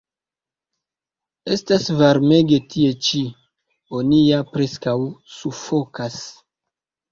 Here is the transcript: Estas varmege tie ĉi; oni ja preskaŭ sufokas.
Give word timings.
Estas 1.55 1.85
varmege 1.99 2.59
tie 2.73 2.89
ĉi; 3.09 3.23
oni 4.01 4.25
ja 4.31 4.41
preskaŭ 4.57 4.97
sufokas. 5.37 6.21